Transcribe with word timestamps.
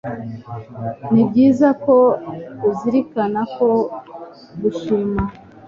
Ni 1.11 1.21
byiza 1.29 1.67
ko 1.83 1.95
uzirikana 2.69 3.41
ko 3.55 3.69
gushima 4.61 5.21